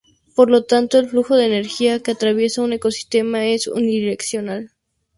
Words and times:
Por 0.33 0.65
tanto, 0.65 0.97
el 0.97 1.07
flujo 1.09 1.35
de 1.35 1.45
energía 1.45 2.01
que 2.01 2.09
atraviesa 2.09 2.63
un 2.63 2.73
ecosistema 2.73 3.45
es 3.45 3.67
unidireccional. 3.67 4.71